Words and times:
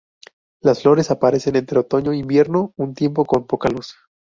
Las 0.61 0.81
flores 0.81 1.11
aparecen 1.11 1.55
entre 1.57 1.77
otoño 1.77 2.11
e 2.11 2.17
invierno, 2.17 2.73
un 2.75 2.95
tiempo 2.95 3.23
con 3.23 3.45
poca 3.45 3.69
luz. 3.69 3.95